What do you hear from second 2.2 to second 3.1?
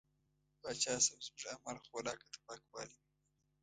د پاکوالي وي.